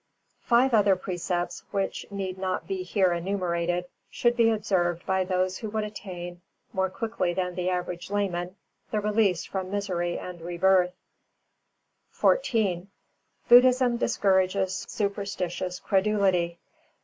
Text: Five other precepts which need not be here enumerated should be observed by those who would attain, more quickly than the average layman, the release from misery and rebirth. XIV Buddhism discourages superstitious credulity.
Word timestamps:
Five 0.41 0.73
other 0.73 0.95
precepts 0.95 1.63
which 1.69 2.07
need 2.09 2.39
not 2.39 2.65
be 2.67 2.81
here 2.81 3.13
enumerated 3.13 3.85
should 4.09 4.35
be 4.35 4.49
observed 4.49 5.05
by 5.05 5.23
those 5.23 5.59
who 5.59 5.69
would 5.69 5.83
attain, 5.83 6.41
more 6.73 6.89
quickly 6.89 7.35
than 7.35 7.53
the 7.53 7.69
average 7.69 8.09
layman, 8.09 8.55
the 8.89 8.99
release 8.99 9.45
from 9.45 9.69
misery 9.69 10.17
and 10.17 10.41
rebirth. 10.41 10.95
XIV 12.19 12.87
Buddhism 13.47 13.97
discourages 13.97 14.87
superstitious 14.89 15.79
credulity. 15.79 16.57